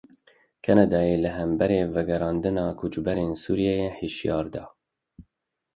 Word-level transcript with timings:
Kanadayê 0.67 1.17
li 1.23 1.31
hember 1.37 1.71
vegerandina 1.95 2.65
koçberên 2.79 3.31
Sûriyê 3.43 3.87
hişyarî 4.01 4.51
da. 4.55 4.63